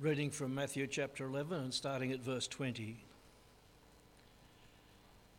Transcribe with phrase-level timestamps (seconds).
[0.00, 2.98] Reading from Matthew chapter 11 and starting at verse 20.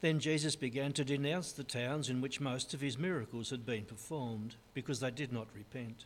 [0.02, 3.86] Then Jesus began to denounce the towns in which most of his miracles had been
[3.86, 6.04] performed, because they did not repent.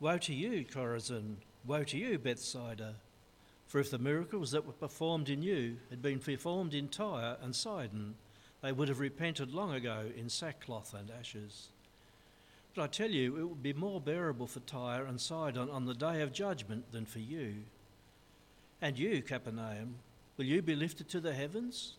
[0.00, 1.36] Woe to you, Chorazin!
[1.64, 2.96] Woe to you, Bethsaida!
[3.68, 7.54] For if the miracles that were performed in you had been performed in Tyre and
[7.54, 8.16] Sidon,
[8.62, 11.68] they would have repented long ago in sackcloth and ashes.
[12.74, 15.94] But I tell you, it will be more bearable for Tyre and Sidon on the
[15.94, 17.64] day of judgment than for you.
[18.80, 19.96] And you, Capernaum,
[20.36, 21.94] will you be lifted to the heavens?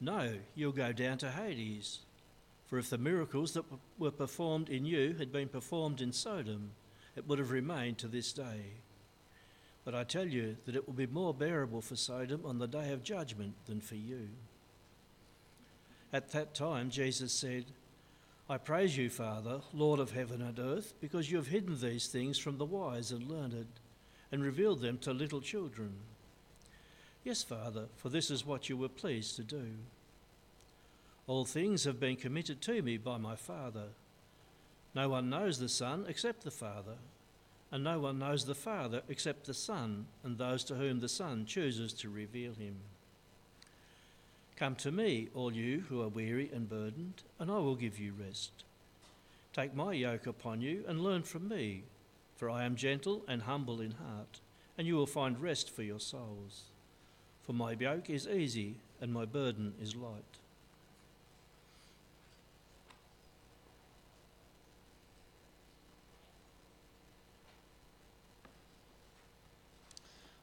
[0.00, 2.00] No, you'll go down to Hades.
[2.66, 3.64] For if the miracles that
[3.98, 6.70] were performed in you had been performed in Sodom,
[7.16, 8.74] it would have remained to this day.
[9.84, 12.92] But I tell you that it will be more bearable for Sodom on the day
[12.92, 14.28] of judgment than for you.
[16.12, 17.64] At that time, Jesus said,
[18.50, 22.38] I praise you, Father, Lord of heaven and earth, because you have hidden these things
[22.38, 23.66] from the wise and learned,
[24.32, 25.92] and revealed them to little children.
[27.24, 29.66] Yes, Father, for this is what you were pleased to do.
[31.26, 33.88] All things have been committed to me by my Father.
[34.94, 36.96] No one knows the Son except the Father,
[37.70, 41.44] and no one knows the Father except the Son and those to whom the Son
[41.44, 42.76] chooses to reveal him.
[44.58, 48.12] Come to me, all you who are weary and burdened, and I will give you
[48.18, 48.50] rest.
[49.52, 51.84] Take my yoke upon you and learn from me,
[52.34, 54.40] for I am gentle and humble in heart,
[54.76, 56.64] and you will find rest for your souls.
[57.46, 60.24] For my yoke is easy and my burden is light.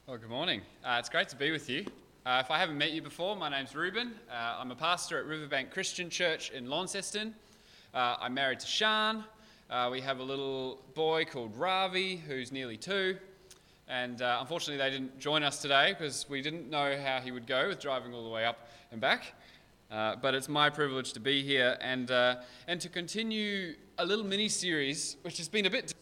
[0.07, 0.61] Well, good morning.
[0.85, 1.85] Uh, it's great to be with you.
[2.25, 4.15] Uh, if I haven't met you before, my name's Ruben.
[4.31, 7.35] Uh, I'm a pastor at Riverbank Christian Church in Launceston.
[7.93, 9.23] Uh, I'm married to Shan.
[9.69, 13.17] Uh, we have a little boy called Ravi who's nearly two.
[13.87, 17.45] And uh, unfortunately, they didn't join us today because we didn't know how he would
[17.45, 19.35] go with driving all the way up and back.
[19.91, 24.49] Uh, but it's my privilege to be here and, and to continue a little mini
[24.49, 25.93] series, which has been a bit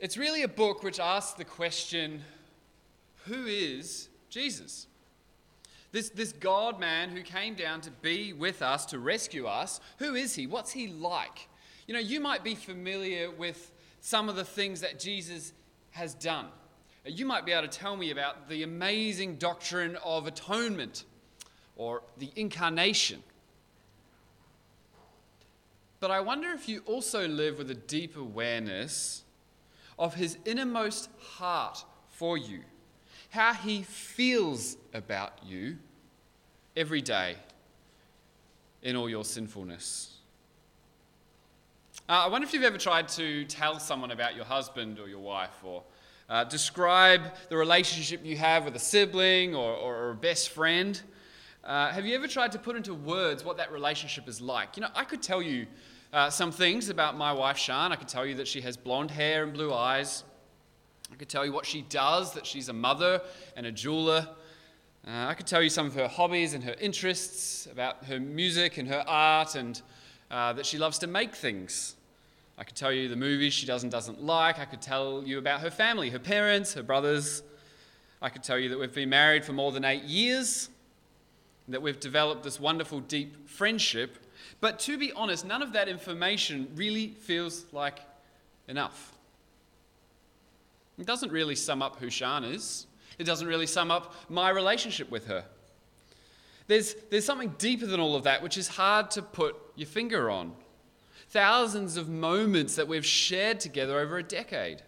[0.00, 2.22] It's really a book which asks the question
[3.26, 4.86] who is Jesus?
[5.92, 10.14] This, this God man who came down to be with us, to rescue us, who
[10.14, 10.46] is he?
[10.46, 11.48] What's he like?
[11.86, 15.52] You know, you might be familiar with some of the things that Jesus
[15.90, 16.46] has done.
[17.04, 21.04] You might be able to tell me about the amazing doctrine of atonement
[21.76, 23.22] or the incarnation.
[25.98, 29.24] But I wonder if you also live with a deep awareness
[30.00, 32.60] of his innermost heart for you,
[33.28, 35.76] how he feels about you
[36.74, 37.36] every day
[38.82, 40.16] in all your sinfulness.
[42.08, 45.20] Uh, I wonder if you've ever tried to tell someone about your husband or your
[45.20, 45.82] wife or
[46.30, 51.00] uh, describe the relationship you have with a sibling or, or, a best friend.
[51.62, 54.76] Uh, have you ever tried to put into words what that relationship is like?
[54.76, 55.66] You know, I could tell you
[56.12, 57.92] uh, some things about my wife, Shan.
[57.92, 60.24] I could tell you that she has blonde hair and blue eyes.
[61.12, 63.20] I could tell you what she does, that she's a mother
[63.56, 64.28] and a jeweler.
[65.06, 68.76] Uh, I could tell you some of her hobbies and her interests, about her music
[68.76, 69.80] and her art, and
[70.32, 71.94] uh, that she loves to make things.
[72.58, 74.58] I could tell you the movies she does and doesn't like.
[74.58, 77.44] I could tell you about her family, her parents, her brothers.
[78.20, 80.70] I could tell you that we've been married for more than eight years,
[81.68, 84.18] that we've developed this wonderful, deep friendship
[84.60, 88.00] but to be honest, none of that information really feels like
[88.68, 89.12] enough.
[90.98, 92.86] It doesn't really sum up who Shan is,
[93.18, 95.44] it doesn't really sum up my relationship with her.
[96.66, 100.30] There's, there's something deeper than all of that, which is hard to put your finger
[100.30, 100.52] on.
[101.30, 104.82] Thousands of moments that we've shared together over a decade.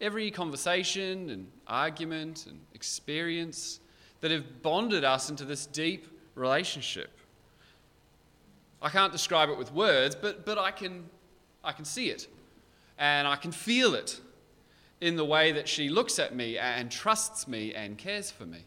[0.00, 3.80] Every conversation and argument and experience
[4.20, 7.15] that have bonded us into this deep relationship.
[8.82, 11.04] I can't describe it with words, but, but I, can,
[11.64, 12.28] I can see it.
[12.98, 14.20] And I can feel it
[15.00, 18.64] in the way that she looks at me and trusts me and cares for me.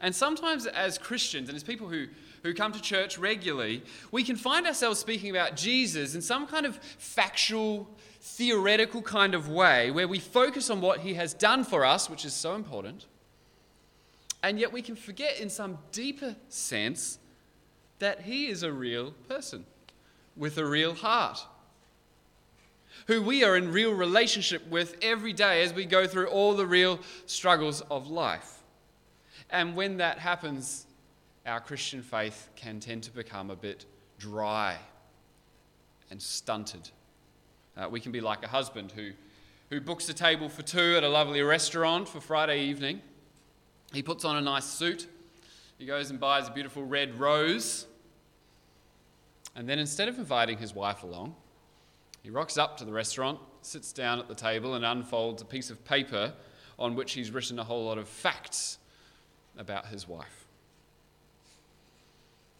[0.00, 2.06] And sometimes, as Christians and as people who,
[2.42, 6.64] who come to church regularly, we can find ourselves speaking about Jesus in some kind
[6.64, 7.88] of factual,
[8.20, 12.24] theoretical kind of way where we focus on what he has done for us, which
[12.24, 13.06] is so important.
[14.42, 17.18] And yet we can forget, in some deeper sense,
[18.00, 19.64] that he is a real person
[20.36, 21.46] with a real heart.
[23.06, 26.66] who we are in real relationship with every day as we go through all the
[26.66, 28.62] real struggles of life.
[29.48, 30.86] And when that happens,
[31.46, 33.86] our Christian faith can tend to become a bit
[34.18, 34.76] dry
[36.10, 36.90] and stunted.
[37.76, 39.10] Uh, we can be like a husband who,
[39.70, 43.00] who books a table for two at a lovely restaurant for Friday evening.
[43.92, 45.06] He puts on a nice suit.
[45.78, 47.86] He goes and buys a beautiful red rose.
[49.56, 51.34] And then instead of inviting his wife along,
[52.22, 55.70] he rocks up to the restaurant, sits down at the table, and unfolds a piece
[55.70, 56.32] of paper
[56.78, 58.78] on which he's written a whole lot of facts
[59.58, 60.46] about his wife.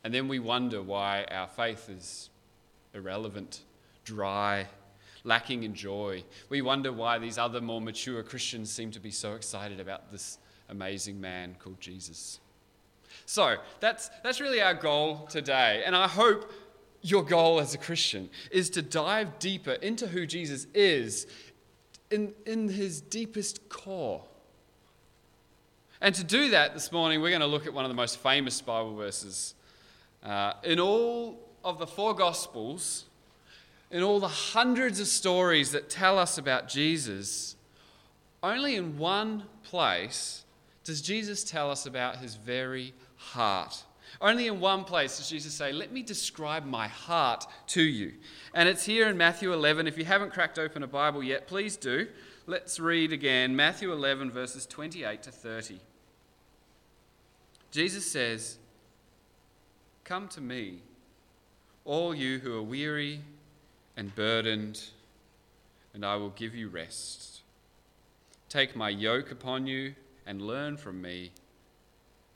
[0.03, 2.31] And then we wonder why our faith is
[2.95, 3.63] irrelevant,
[4.05, 4.67] dry,
[5.25, 6.25] lacking in joy.
[6.49, 10.39] We wonder why these other more mature Christians seem to be so excited about this
[10.69, 12.41] amazing man called Jesus.
[13.27, 15.83] So that's, that's really our goal today.
[15.85, 16.51] And I hope
[17.02, 21.26] your goal as a Christian is to dive deeper into who Jesus is
[22.11, 24.25] in, in his deepest core.
[26.00, 28.19] And to do that this morning, we're going to look at one of the most
[28.19, 29.55] famous Bible verses.
[30.25, 33.05] Uh, in all of the four Gospels,
[33.91, 37.56] in all the hundreds of stories that tell us about Jesus,
[38.43, 40.44] only in one place
[40.85, 43.85] does Jesus tell us about his very heart.
[44.21, 48.12] Only in one place does Jesus say, Let me describe my heart to you.
[48.55, 49.87] And it's here in Matthew 11.
[49.87, 52.09] If you haven't cracked open a Bible yet, please do.
[52.47, 55.79] Let's read again Matthew 11, verses 28 to 30.
[57.71, 58.59] Jesus says,
[60.05, 60.81] Come to me,
[61.85, 63.21] all you who are weary
[63.97, 64.83] and burdened,
[65.95, 67.43] and I will give you rest.
[68.49, 69.95] Take my yoke upon you
[70.27, 71.31] and learn from me,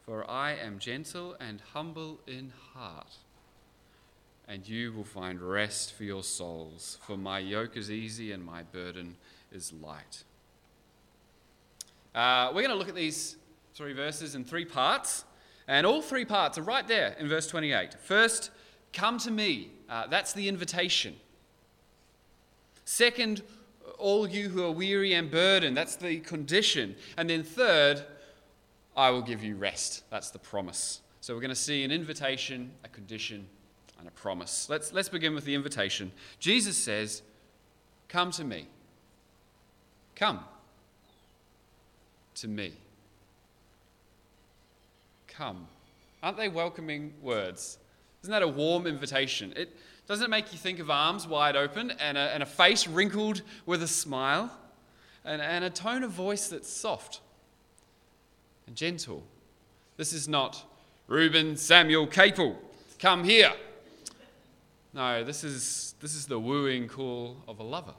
[0.05, 3.17] for I am gentle and humble in heart,
[4.47, 8.63] and you will find rest for your souls, for my yoke is easy and my
[8.63, 9.17] burden
[9.53, 10.25] is light.
[12.15, 13.37] Uh, we're going to look at these
[13.75, 15.25] three verses in three parts.
[15.67, 17.95] And all three parts are right there in verse 28.
[17.95, 18.51] First,
[18.93, 19.71] come to me.
[19.89, 21.17] Uh, that's the invitation.
[22.85, 23.43] Second,
[23.99, 25.77] all you who are weary and burdened.
[25.77, 26.95] That's the condition.
[27.17, 28.05] And then third,
[28.97, 30.09] I will give you rest.
[30.11, 31.01] That's the promise.
[31.21, 33.47] So we're going to see an invitation, a condition,
[33.99, 34.69] and a promise.
[34.69, 36.13] Let's, let's begin with the invitation.
[36.39, 37.23] Jesus says,
[38.09, 38.69] Come to me.
[40.15, 40.41] Come
[42.37, 42.75] to me
[45.37, 45.67] come.
[46.23, 47.79] Aren't they welcoming words?
[48.23, 49.53] Isn't that a warm invitation?
[49.57, 49.77] It
[50.07, 53.43] doesn't it make you think of arms wide open and a, and a face wrinkled
[53.67, 54.51] with a smile
[55.25, 57.21] and, and a tone of voice that's soft
[58.67, 59.23] and gentle.
[59.97, 60.65] This is not
[61.07, 62.57] Reuben Samuel Capel,
[62.99, 63.53] come here.
[64.95, 67.95] No, this is, this is the wooing call of a lover.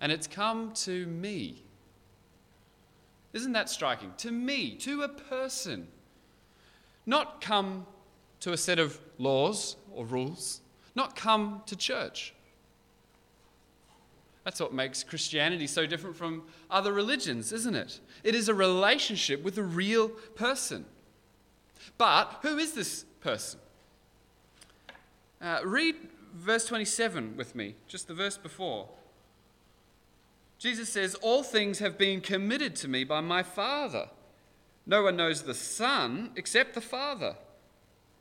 [0.00, 1.62] And it's come to me.
[3.32, 4.12] Isn't that striking?
[4.18, 5.88] To me, to a person.
[7.06, 7.86] Not come
[8.40, 10.60] to a set of laws or rules,
[10.94, 12.34] not come to church.
[14.46, 17.98] That's what makes Christianity so different from other religions, isn't it?
[18.22, 20.84] It is a relationship with a real person.
[21.98, 23.58] But who is this person?
[25.42, 25.96] Uh, read
[26.32, 28.88] verse 27 with me, just the verse before.
[30.60, 34.10] Jesus says, All things have been committed to me by my Father.
[34.86, 37.34] No one knows the Son except the Father,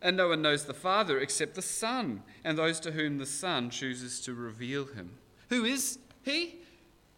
[0.01, 3.69] and no one knows the Father except the Son, and those to whom the Son
[3.69, 5.19] chooses to reveal him.
[5.49, 6.55] Who is he?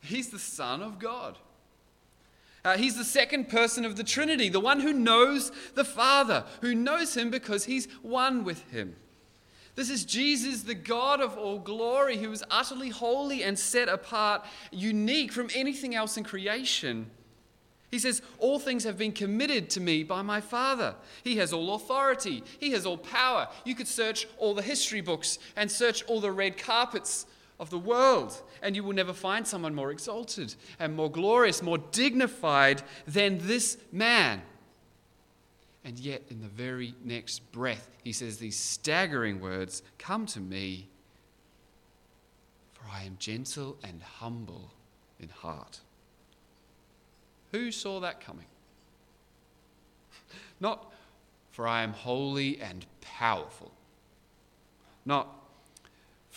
[0.02, 1.38] He's the Son of God.
[2.64, 6.76] Uh, he's the second person of the Trinity, the one who knows the Father, who
[6.76, 8.96] knows him because he's one with him.
[9.76, 14.44] This is Jesus, the God of all glory, who is utterly holy and set apart,
[14.72, 17.10] unique from anything else in creation.
[17.92, 20.96] He says, All things have been committed to me by my Father.
[21.24, 23.48] He has all authority, He has all power.
[23.66, 27.28] You could search all the history books and search all the red carpets
[27.60, 31.78] of the world, and you will never find someone more exalted and more glorious, more
[31.78, 34.42] dignified than this man.
[35.84, 40.88] And yet, in the very next breath, he says these staggering words Come to me,
[42.74, 44.72] for I am gentle and humble
[45.20, 45.80] in heart.
[47.54, 48.46] Who saw that coming?
[50.60, 50.92] Not,
[51.52, 53.72] for I am holy and powerful.
[55.06, 55.34] Not,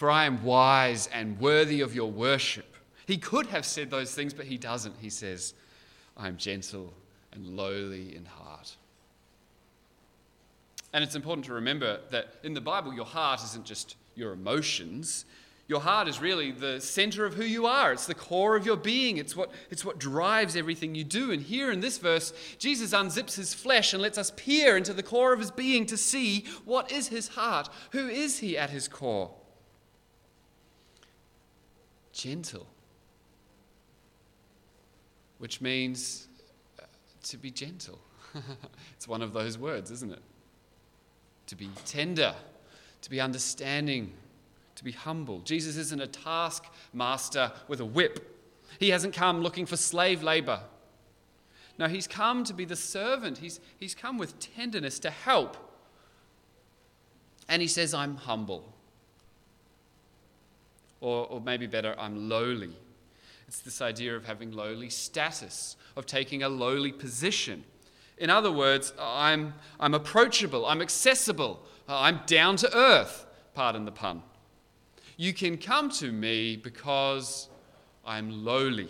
[0.01, 2.75] for I am wise and worthy of your worship.
[3.05, 4.95] He could have said those things, but he doesn't.
[4.99, 5.53] He says,
[6.17, 6.95] I am gentle
[7.33, 8.77] and lowly in heart.
[10.95, 15.27] And it's important to remember that in the Bible, your heart isn't just your emotions,
[15.71, 17.93] Your heart is really the center of who you are.
[17.93, 19.19] It's the core of your being.
[19.19, 21.31] It's what, it's what drives everything you do.
[21.31, 25.05] And here in this verse, Jesus unzips his flesh and lets us peer into the
[25.05, 27.69] core of his being to see what is his heart.
[27.93, 29.31] Who is he at his core?
[32.13, 32.67] Gentle.
[35.39, 36.29] Which means
[36.79, 36.85] uh,
[37.25, 37.99] to be gentle.
[38.95, 40.23] it's one of those words, isn't it?
[41.47, 42.35] To be tender,
[43.03, 44.13] to be understanding,
[44.77, 45.41] to be humble.
[45.41, 48.39] Jesus isn't a taskmaster with a whip.
[48.79, 50.61] He hasn't come looking for slave labor.
[51.79, 53.39] No, he's come to be the servant.
[53.39, 55.57] He's, he's come with tenderness to help.
[57.49, 58.73] And he says, I'm humble.
[61.01, 62.77] Or, or maybe better, I'm lowly.
[63.49, 67.65] It's this idea of having lowly status, of taking a lowly position.
[68.19, 73.93] In other words, I'm, I'm approachable, I'm accessible, uh, I'm down to earth, pardon the
[73.93, 74.23] pun.
[75.17, 77.49] You can come to me because
[78.07, 78.89] I'm lowly.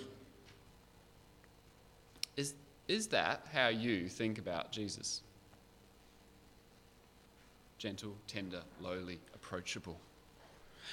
[2.36, 2.54] Is,
[2.86, 5.22] is that how you think about Jesus?
[7.78, 9.98] Gentle, tender, lowly, approachable.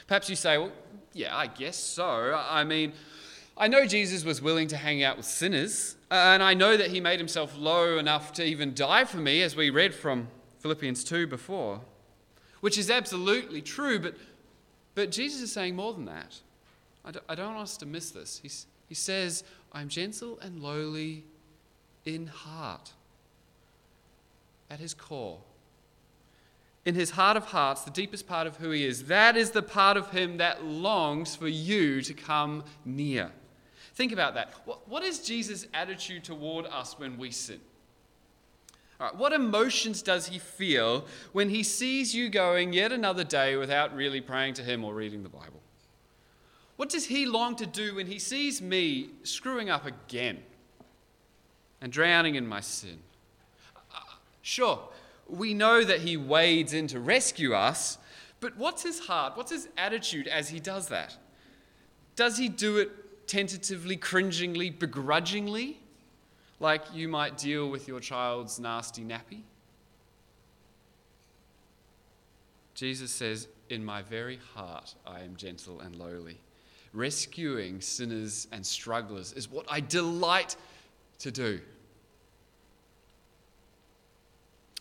[0.06, 0.72] Perhaps you say, well,
[1.14, 2.40] yeah, I guess so.
[2.48, 2.94] I mean,
[3.58, 7.00] I know Jesus was willing to hang out with sinners, and I know that he
[7.00, 10.28] made himself low enough to even die for me, as we read from
[10.60, 11.82] Philippians 2 before,
[12.62, 14.16] which is absolutely true, but
[14.98, 16.40] but Jesus is saying more than that.
[17.06, 18.40] I don't, I don't want us to miss this.
[18.42, 21.24] He's, he says, I'm gentle and lowly
[22.04, 22.94] in heart,
[24.72, 25.38] at his core.
[26.88, 29.62] In his heart of hearts, the deepest part of who he is, that is the
[29.62, 33.30] part of him that longs for you to come near.
[33.96, 34.54] Think about that.
[34.64, 37.60] What, what is Jesus' attitude toward us when we sin?
[39.02, 41.04] All right, what emotions does he feel
[41.34, 45.24] when he sees you going yet another day without really praying to him or reading
[45.24, 45.60] the Bible?
[46.78, 50.38] What does he long to do when he sees me screwing up again
[51.82, 53.00] and drowning in my sin?
[53.76, 54.00] Uh,
[54.42, 54.80] sure,
[55.30, 57.98] we know that he wades in to rescue us,
[58.40, 59.36] but what's his heart?
[59.36, 61.18] What's his attitude as he does that?
[62.16, 65.80] Does he do it tentatively, cringingly, begrudgingly?
[66.60, 69.42] like you might deal with your child's nasty nappy?
[72.74, 76.40] Jesus says, In my very heart I am gentle and lowly.
[76.94, 80.56] Rescuing sinners and strugglers is what I delight
[81.20, 81.60] to do.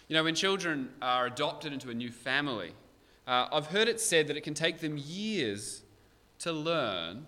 [0.08, 2.72] You know, when children are adopted into a new family,
[3.26, 5.82] uh, I've heard it said that it can take them years
[6.40, 7.26] to learn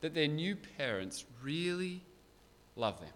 [0.00, 2.02] that their new parents really
[2.76, 3.10] love them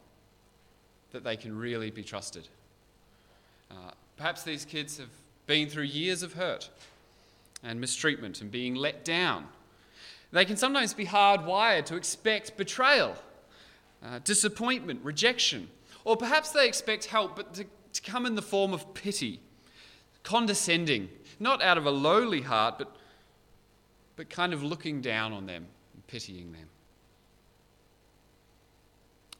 [1.12, 2.48] that they can really be trusted.
[3.70, 5.08] Uh, perhaps these kids have
[5.46, 6.68] been through years of hurt
[7.62, 9.46] and mistreatment and being let down.
[10.32, 13.16] They can sometimes be hardwired to expect betrayal,
[14.04, 15.68] uh, disappointment, rejection,
[16.04, 19.40] or perhaps they expect help, but to, to come in the form of pity,
[20.22, 21.08] condescending,
[21.40, 22.96] not out of a lowly heart, but,
[24.16, 26.68] but kind of looking down on them and pitying them.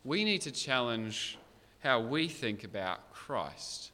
[0.05, 1.38] We need to challenge
[1.81, 3.93] how we think about Christ.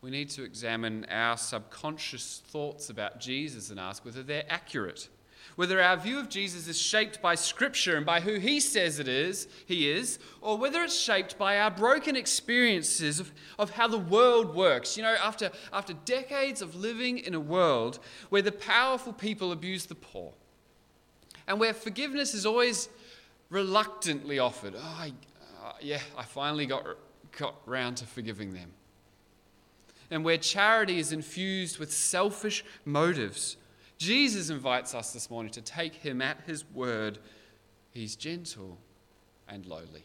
[0.00, 5.08] We need to examine our subconscious thoughts about Jesus and ask whether they're accurate.
[5.56, 9.08] Whether our view of Jesus is shaped by Scripture and by who He says it
[9.08, 13.98] is, He is, or whether it's shaped by our broken experiences of, of how the
[13.98, 14.96] world works.
[14.96, 19.86] You know, after, after decades of living in a world where the powerful people abuse
[19.86, 20.32] the poor,
[21.48, 22.88] and where forgiveness is always
[23.50, 24.74] reluctantly offered.
[24.76, 25.12] Oh, I,
[25.64, 26.84] uh, yeah, I finally got,
[27.36, 28.70] got round to forgiving them.
[30.10, 33.57] And where charity is infused with selfish motives,
[33.98, 37.18] Jesus invites us this morning to take him at his word.
[37.90, 38.78] He's gentle
[39.48, 40.04] and lowly.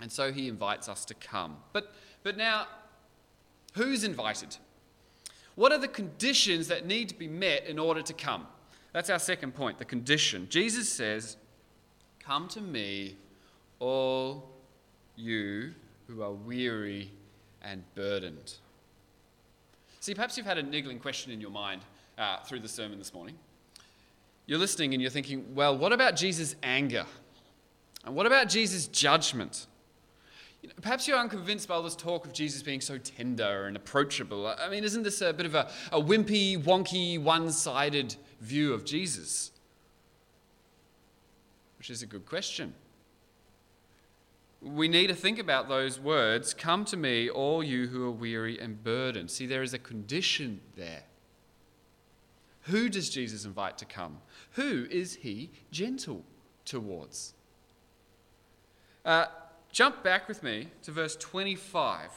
[0.00, 1.56] And so he invites us to come.
[1.72, 2.66] But, but now,
[3.74, 4.56] who's invited?
[5.54, 8.46] What are the conditions that need to be met in order to come?
[8.92, 10.48] That's our second point the condition.
[10.50, 11.36] Jesus says,
[12.18, 13.16] Come to me,
[13.78, 14.50] all
[15.14, 15.72] you
[16.08, 17.10] who are weary
[17.62, 18.54] and burdened.
[20.00, 21.82] See, perhaps you've had a niggling question in your mind
[22.18, 23.36] uh, through the sermon this morning.
[24.46, 27.04] You're listening and you're thinking, well, what about Jesus' anger?
[28.04, 29.66] And what about Jesus' judgment?
[30.62, 33.76] You know, perhaps you're unconvinced by all this talk of Jesus being so tender and
[33.76, 34.46] approachable.
[34.46, 38.84] I mean, isn't this a bit of a, a wimpy, wonky, one sided view of
[38.84, 39.50] Jesus?
[41.78, 42.74] Which is a good question
[44.66, 48.58] we need to think about those words Come to me, all you who are weary
[48.58, 49.30] and burdened.
[49.30, 51.04] See, there is a condition there.
[52.66, 54.18] Who does Jesus invite to come?
[54.52, 56.24] Who is he gentle
[56.64, 57.34] towards?
[59.04, 59.26] Uh,
[59.70, 62.10] jump back with me to verse 25.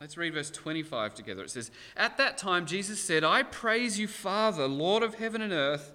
[0.00, 1.44] Let's read verse 25 together.
[1.44, 5.52] It says, At that time, Jesus said, I praise you, Father, Lord of heaven and
[5.52, 5.92] earth,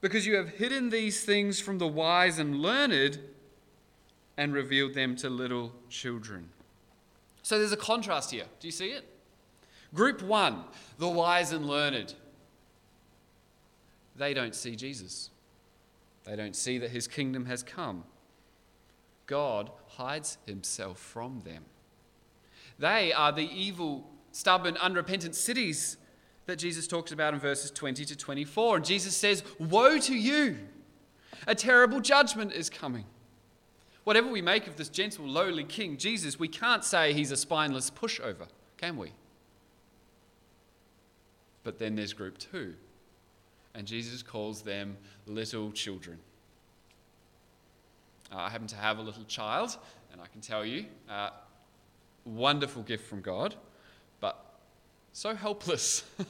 [0.00, 3.20] because you have hidden these things from the wise and learned
[4.36, 6.48] and revealed them to little children.
[7.44, 8.46] So there's a contrast here.
[8.58, 9.11] Do you see it?
[9.94, 10.64] Group one,
[10.98, 12.14] the wise and learned.
[14.16, 15.30] They don't see Jesus.
[16.24, 18.04] They don't see that his kingdom has come.
[19.26, 21.64] God hides himself from them.
[22.78, 25.96] They are the evil, stubborn, unrepentant cities
[26.46, 28.76] that Jesus talks about in verses 20 to 24.
[28.76, 30.58] And Jesus says, Woe to you!
[31.46, 33.04] A terrible judgment is coming.
[34.04, 37.90] Whatever we make of this gentle, lowly king, Jesus, we can't say he's a spineless
[37.90, 39.12] pushover, can we?
[41.64, 42.74] But then there's group two,
[43.74, 46.18] and Jesus calls them little children.
[48.32, 49.76] Uh, I happen to have a little child,
[50.10, 51.30] and I can tell you, uh,
[52.24, 53.54] wonderful gift from God,
[54.20, 54.42] but
[55.12, 56.04] so helpless.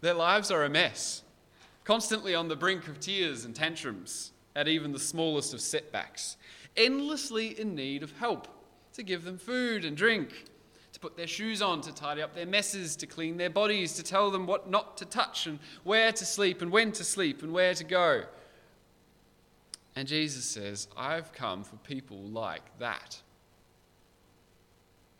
[0.00, 1.22] Their lives are a mess,
[1.84, 6.36] constantly on the brink of tears and tantrums at even the smallest of setbacks,
[6.76, 8.48] endlessly in need of help
[8.94, 10.46] to give them food and drink,
[11.06, 14.28] put their shoes on, to tidy up their messes, to clean their bodies, to tell
[14.28, 17.74] them what not to touch and where to sleep and when to sleep and where
[17.74, 18.24] to go.
[19.94, 23.22] And Jesus says, I've come for people like that.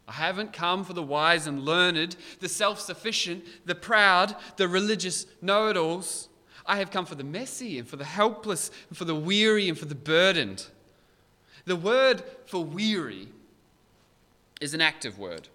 [0.08, 5.24] I haven't come for the wise and learned, the self sufficient, the proud, the religious
[5.40, 6.28] know it alls.
[6.66, 9.78] I have come for the messy and for the helpless and for the weary and
[9.78, 10.66] for the burdened.
[11.64, 13.28] The word for weary
[14.60, 15.48] is an active word.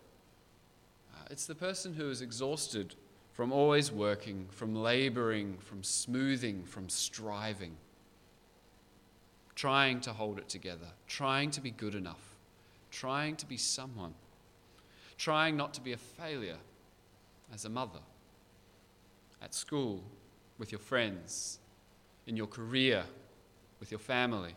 [1.31, 2.95] It's the person who is exhausted
[3.33, 7.77] from always working, from laboring, from smoothing, from striving,
[9.55, 12.35] trying to hold it together, trying to be good enough,
[12.91, 14.13] trying to be someone
[15.22, 16.57] trying not to be a failure
[17.53, 18.00] as a mother,
[19.39, 20.03] at school,
[20.57, 21.59] with your friends,
[22.25, 23.03] in your career,
[23.79, 24.55] with your family.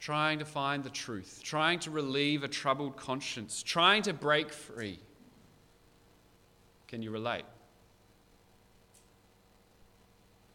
[0.00, 5.00] Trying to find the truth, trying to relieve a troubled conscience, trying to break free.
[6.86, 7.44] Can you relate?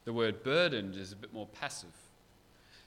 [0.05, 1.93] The word burdened is a bit more passive.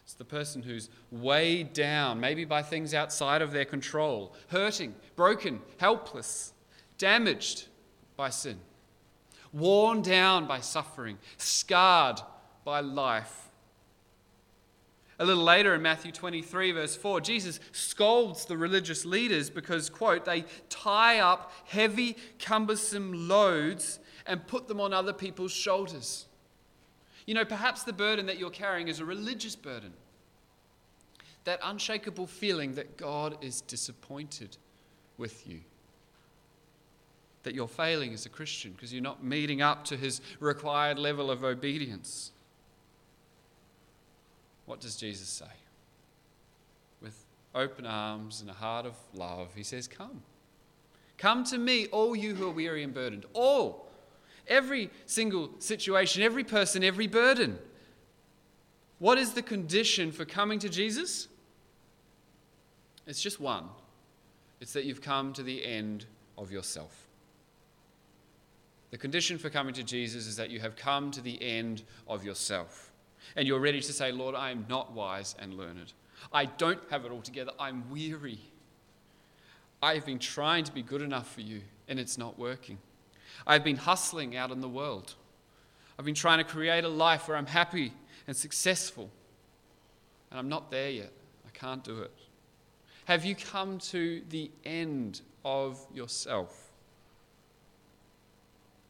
[0.05, 5.61] It's the person who's weighed down, maybe by things outside of their control, hurting, broken,
[5.79, 6.53] helpless,
[6.97, 7.67] damaged
[8.17, 8.59] by sin,
[9.53, 12.21] worn down by suffering, scarred
[12.65, 13.46] by life.
[15.19, 20.27] A little later in Matthew 23, verse 4, Jesus scolds the religious leaders because, quote,
[20.27, 26.27] they tie up heavy, cumbersome loads and put them on other people's shoulders.
[27.25, 29.93] You know, perhaps the burden that you're carrying is a religious burden.
[31.45, 34.57] That unshakable feeling that God is disappointed
[35.17, 35.61] with you.
[37.45, 41.31] That you're failing as a Christian because you're not meeting up to his required level
[41.31, 42.33] of obedience.
[44.67, 45.47] What does Jesus say?
[47.01, 47.25] With
[47.55, 50.23] open arms and a heart of love, he says, Come.
[51.19, 53.25] Come to me, all you who are weary and burdened.
[53.33, 53.87] All
[54.49, 57.59] Every single situation, every person, every burden.
[58.99, 61.29] What is the condition for coming to Jesus?
[63.07, 63.69] It's just one
[64.61, 66.07] it's that you've come to the end
[66.39, 67.07] of yourself.
[68.91, 72.25] The condition for coming to Jesus is that you have come to the end of
[72.25, 72.93] yourself.
[73.35, 75.93] And you're ready to say, Lord, I am not wise and learned.
[76.33, 77.53] I don't have it all together.
[77.59, 78.39] I'm weary.
[79.83, 82.79] I've been trying to be good enough for you, and it's not working.
[83.47, 85.15] I've been hustling out in the world.
[85.99, 87.93] I've been trying to create a life where I'm happy
[88.27, 89.11] and successful.
[90.31, 91.13] And I'm not there yet.
[91.47, 92.13] I can't do it.
[93.05, 96.71] Have you come to the end of yourself?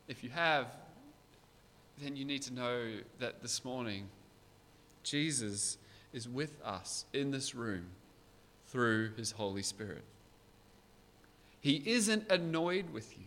[0.09, 0.69] If you have,
[2.03, 4.09] then you need to know that this morning
[5.07, 5.79] Jesus
[6.13, 7.87] is with us in this room
[8.67, 10.03] through his Holy Spirit.
[11.61, 13.25] He isn't annoyed with you.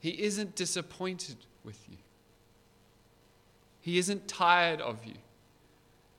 [0.00, 1.96] He isn't disappointed with you.
[3.80, 5.14] He isn't tired of you.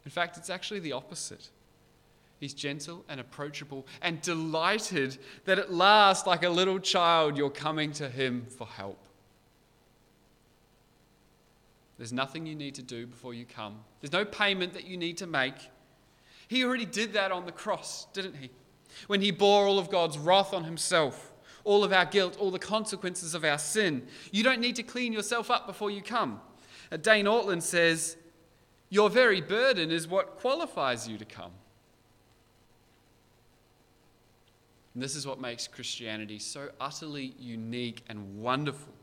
[0.06, 1.50] In fact, it's actually the opposite.
[2.40, 7.92] He's gentle and approachable and delighted that at last, like a little child, you're coming
[7.94, 8.98] to him for help.
[12.00, 15.18] There's nothing you need to do before you come, there's no payment that you need
[15.18, 15.54] to make.
[16.48, 18.50] He already did that on the cross, didn't he?
[19.06, 21.32] When he bore all of God's wrath on himself
[21.64, 24.08] all of our guilt, all the consequences of our sin.
[24.32, 26.42] You don't need to clean yourself up before you come.
[26.92, 28.18] Uh, Dane Ortlund says,
[28.90, 31.52] Your very burden is what qualifies you to come.
[34.94, 38.94] And this is what makes Christianity so utterly unique and wonderful.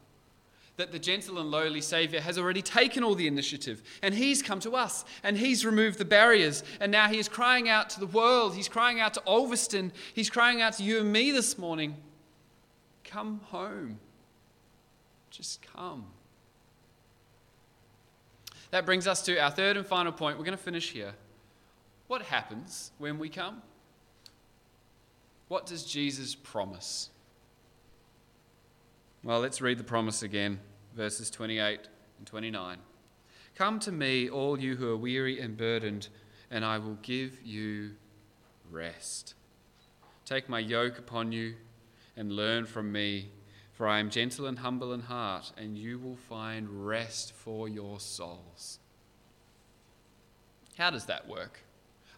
[0.77, 4.61] That the gentle and lowly Saviour has already taken all the initiative, and He's come
[4.61, 8.07] to us, and He's removed the barriers, and now He is crying out to the
[8.07, 8.55] world.
[8.55, 9.91] He's crying out to Ulverstone.
[10.15, 11.97] He's crying out to you and me this morning
[13.07, 14.01] Come home.
[15.31, 16.07] Just come.
[18.71, 20.39] That brings us to our third and final point.
[20.39, 21.15] We're going to finish here.
[22.09, 23.63] What happens when we come?
[25.49, 27.11] What does Jesus promise?
[29.27, 30.61] Well, let's read the promise again,
[30.95, 31.81] verses 28
[32.19, 32.79] and 29.
[33.57, 36.07] Come to me, all you who are weary and burdened,
[36.49, 37.97] and I will give you
[38.71, 39.35] rest.
[40.25, 41.57] Take my yoke upon you
[42.17, 43.31] and learn from me,
[43.73, 47.99] for I am gentle and humble in heart, and you will find rest for your
[47.99, 48.79] souls.
[50.79, 51.65] How does that work?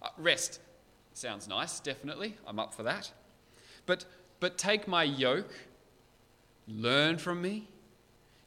[0.03, 0.61] Uh, rest
[1.15, 2.37] sounds nice, definitely.
[2.47, 3.11] I'm up for that.
[3.87, 4.05] But,
[4.41, 5.55] but take my yoke,
[6.69, 7.69] learn from me.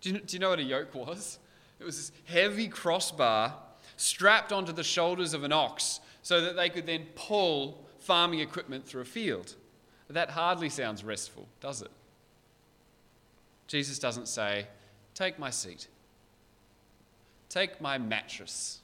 [0.02, 1.40] Do you, do you know what a yoke was?
[1.80, 3.54] It was this heavy crossbar
[3.98, 8.86] strapped onto the shoulders of an ox so that they could then pull farming equipment
[8.86, 9.56] through a field.
[10.10, 11.92] That hardly sounds restful, does it?
[13.68, 14.68] Jesus doesn't say,
[15.14, 15.88] Take my seat,
[17.48, 18.80] take my mattress.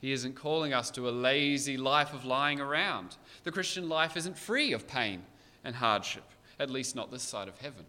[0.00, 3.16] He isn't calling us to a lazy life of lying around.
[3.42, 5.22] The Christian life isn't free of pain
[5.64, 6.24] and hardship,
[6.58, 7.84] at least not this side of heaven.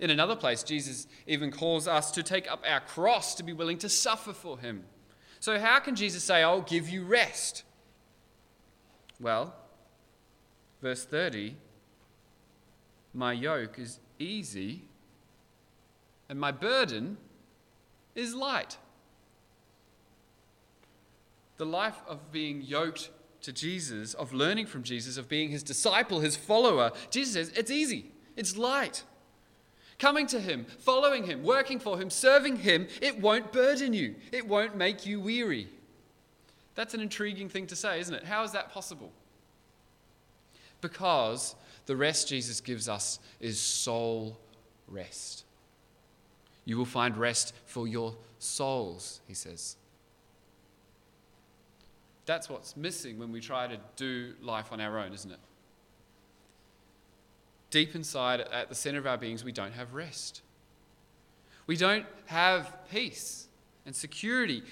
[0.00, 3.78] In another place, Jesus even calls us to take up our cross to be willing
[3.78, 4.84] to suffer for him.
[5.40, 7.64] So, how can Jesus say, I'll give you rest?
[9.20, 9.54] Well,
[10.80, 11.56] verse 30
[13.12, 14.82] My yoke is easy
[16.28, 17.16] and my burden
[18.14, 18.76] is light.
[21.56, 23.10] The life of being yoked
[23.42, 27.70] to Jesus, of learning from Jesus, of being his disciple, his follower, Jesus says it's
[27.70, 29.04] easy, it's light.
[29.98, 34.46] Coming to him, following him, working for him, serving him, it won't burden you, it
[34.46, 35.68] won't make you weary.
[36.74, 38.24] That's an intriguing thing to say, isn't it?
[38.24, 39.10] How is that possible?
[40.80, 44.38] Because the rest Jesus gives us is soul
[44.86, 45.44] rest.
[46.64, 49.76] You will find rest for your souls, he says.
[52.28, 55.38] That's what's missing when we try to do life on our own, isn't it?
[57.70, 60.42] Deep inside, at the center of our beings, we don't have rest.
[61.66, 63.48] We don't have peace
[63.86, 64.62] and security.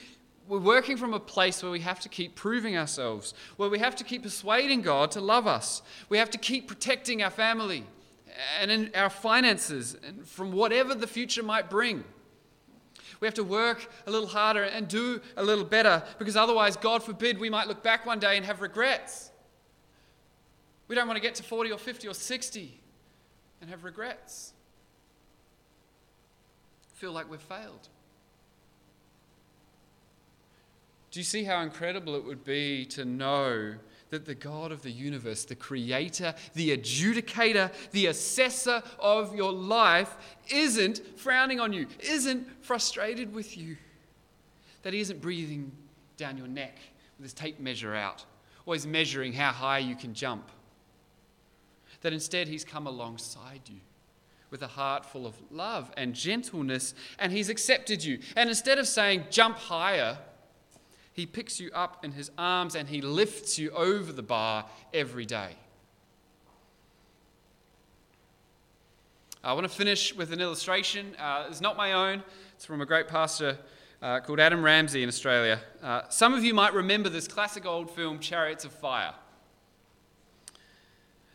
[0.46, 3.96] We're working from a place where we have to keep proving ourselves, where we have
[3.96, 5.80] to keep persuading God to love us.
[6.10, 7.86] We have to keep protecting our family
[8.60, 12.04] and our finances and from whatever the future might bring.
[13.20, 17.02] We have to work a little harder and do a little better because otherwise, God
[17.02, 19.30] forbid, we might look back one day and have regrets.
[20.88, 22.80] We don't want to get to 40 or 50 or 60
[23.60, 24.52] and have regrets.
[26.94, 27.88] Feel like we've failed.
[31.10, 33.74] Do you see how incredible it would be to know
[34.10, 40.16] that the God of the universe, the creator, the adjudicator, the assessor of your life,
[40.48, 43.76] isn't frowning on you, isn't frustrated with you.
[44.82, 45.72] That he isn't breathing
[46.16, 46.76] down your neck
[47.18, 48.24] with his tape measure out,
[48.64, 50.50] always measuring how high you can jump.
[52.02, 53.80] That instead he's come alongside you
[54.50, 58.20] with a heart full of love and gentleness, and he's accepted you.
[58.36, 60.18] And instead of saying, jump higher,
[61.16, 65.24] he picks you up in his arms and he lifts you over the bar every
[65.24, 65.56] day.
[69.42, 71.16] I want to finish with an illustration.
[71.18, 72.22] Uh, it's not my own,
[72.54, 73.56] it's from a great pastor
[74.02, 75.58] uh, called Adam Ramsey in Australia.
[75.82, 79.14] Uh, some of you might remember this classic old film, Chariots of Fire.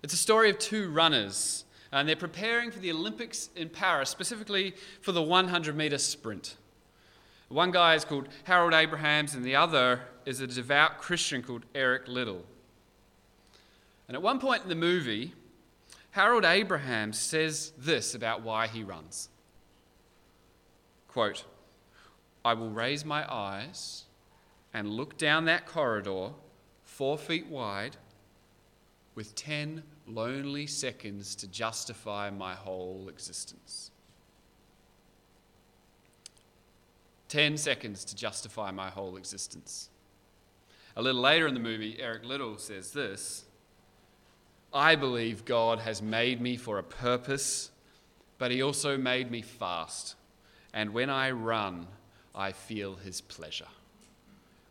[0.04, 4.76] It's a story of two runners, and they're preparing for the Olympics in Paris, specifically
[5.02, 6.56] for the 100 meter sprint.
[7.52, 12.08] One guy is called Harold Abrahams, and the other is a devout Christian called Eric
[12.08, 12.46] Liddell.
[14.08, 15.34] And at one point in the movie,
[16.12, 19.28] Harold Abrahams says this about why he runs.
[21.10, 21.44] Quote,
[22.46, 24.06] I will raise my eyes
[24.74, 26.30] and look down that corridor,
[26.86, 27.98] four feet wide,
[29.14, 33.91] with 10 lonely seconds to justify my whole existence.
[37.32, 39.88] 10 seconds to justify my whole existence.
[40.98, 43.46] A little later in the movie, Eric Liddell says this
[44.74, 47.72] I believe God has made me for a purpose,
[48.38, 50.16] but He also made me fast.
[50.74, 51.88] And when I run,
[52.36, 53.68] I feel His pleasure.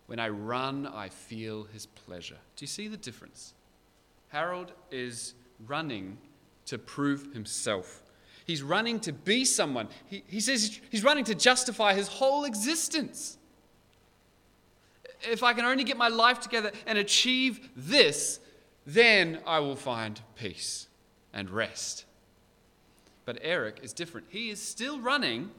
[0.06, 2.38] When I run, I feel His pleasure.
[2.56, 3.54] Do you see the difference?
[4.28, 5.32] Harold is
[5.66, 6.18] running
[6.66, 8.02] to prove himself.
[8.50, 9.86] He's running to be someone.
[10.06, 13.38] He, he says he's running to justify his whole existence.
[15.22, 18.40] If I can only get my life together and achieve this,
[18.84, 20.88] then I will find peace
[21.32, 22.06] and rest.
[23.24, 24.26] But Eric is different.
[24.30, 25.50] He is still running,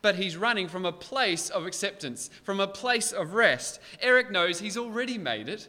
[0.00, 3.80] but he's running from a place of acceptance, from a place of rest.
[4.00, 5.68] Eric knows he's already made it,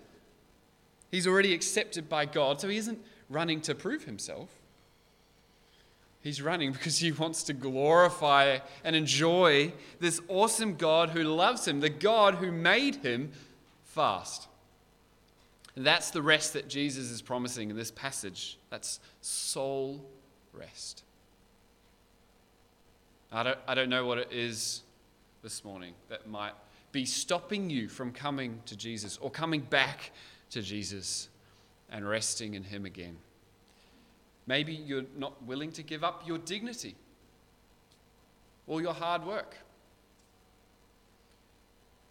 [1.12, 4.48] he's already accepted by God, so he isn't running to prove himself.
[6.26, 11.80] He's running because he wants to glorify and enjoy this awesome God who loves him,
[11.80, 13.32] the God who made him
[13.84, 14.48] fast.
[15.76, 18.58] And that's the rest that Jesus is promising in this passage.
[18.72, 20.04] That's soul
[20.52, 21.04] rest.
[23.32, 24.82] I don't, I don't know what it is
[25.44, 26.54] this morning that might
[26.92, 30.12] be stopping you from coming to Jesus or coming back
[30.50, 31.30] to Jesus
[31.92, 33.18] and resting in Him again.
[34.48, 36.96] Maybe you're not willing to give up your dignity
[38.68, 39.58] or your hard work.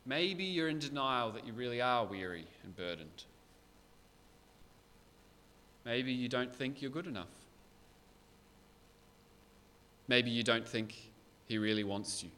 [0.07, 3.25] Maybe you're in denial that you really are weary and burdened.
[5.85, 7.29] Maybe you don't think you're good enough.
[10.09, 10.95] Maybe you don't think
[11.47, 12.31] He really wants you.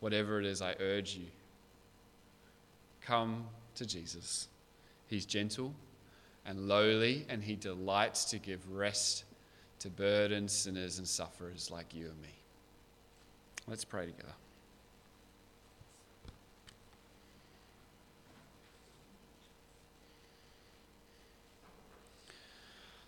[0.00, 1.26] Whatever it is, I urge you
[3.02, 3.46] come
[3.76, 4.48] to Jesus.
[5.06, 5.72] He's gentle
[6.46, 9.24] and lowly, and He delights to give rest
[9.80, 12.28] to burdened sinners and sufferers like you and me.
[13.66, 14.32] Let's pray together.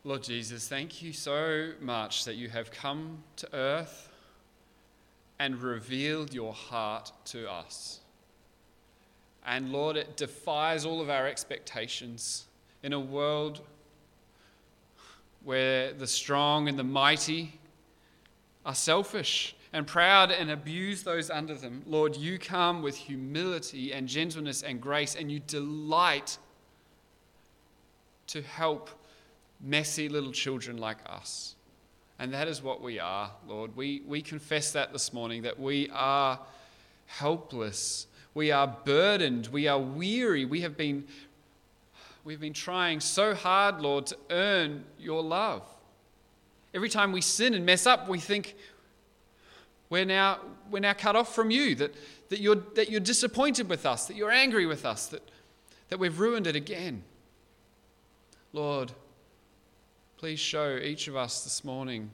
[0.05, 4.09] Lord Jesus, thank you so much that you have come to earth
[5.38, 8.01] and revealed your heart to us.
[9.46, 12.48] And Lord, it defies all of our expectations
[12.83, 13.61] in a world
[15.45, 17.59] where the strong and the mighty
[18.64, 21.83] are selfish and proud and abuse those under them.
[21.87, 26.38] Lord, you come with humility and gentleness and grace, and you delight
[28.29, 28.91] to help
[29.61, 31.55] messy little children like us.
[32.19, 33.77] And that is what we are, Lord.
[33.77, 36.41] We, we confess that this morning, that we are
[37.07, 38.07] helpless.
[38.35, 39.49] We are burdened.
[39.49, 40.45] We are weary.
[40.45, 41.05] We have been,
[42.29, 45.62] we've been trying so hard, Lord, to earn your love.
[46.75, 48.55] Every time we sin and mess up, we think
[49.91, 50.38] we're now,
[50.71, 51.95] we're now cut off from you, that,
[52.29, 55.23] that, you're, that you're disappointed with us, that you're angry with us, that,
[55.88, 57.03] that we've ruined it again.
[58.53, 58.93] Lord,
[60.19, 62.11] Please show each of us this morning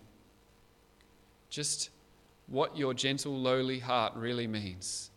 [1.48, 1.88] just
[2.48, 5.11] what your gentle, lowly heart really means,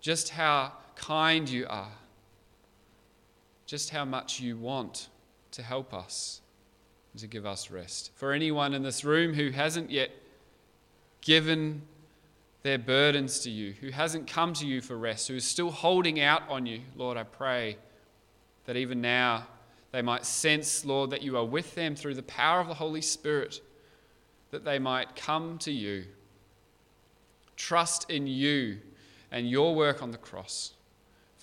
[0.00, 1.90] just how kind you are,
[3.68, 5.10] just how much you want
[5.50, 6.40] to help us
[7.12, 8.10] and to give us rest.
[8.14, 10.10] For anyone in this room who hasn't yet
[11.20, 11.82] given
[12.62, 16.18] their burdens to you, who hasn't come to you for rest, who is still holding
[16.18, 17.76] out on you, Lord, I pray
[18.64, 19.46] that even now
[19.92, 23.02] they might sense, Lord, that you are with them through the power of the Holy
[23.02, 23.60] Spirit,
[24.50, 26.06] that they might come to you,
[27.54, 28.78] trust in you
[29.30, 30.72] and your work on the cross,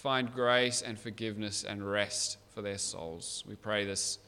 [0.06, 3.44] find grace and forgiveness and rest for their souls.
[3.48, 4.20] We pray this